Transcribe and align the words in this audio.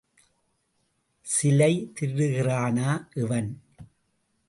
சிலை 1.25 1.91
திருடுகிறானா 1.95 2.89
இவன்? 3.13 3.51